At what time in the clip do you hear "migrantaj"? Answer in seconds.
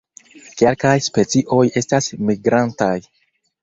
2.33-2.95